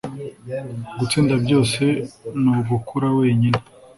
gutsinda 0.99 1.33
byose 1.43 1.83
ni 2.41 2.49
ugukura 2.55 3.07
wenyine 3.17 3.59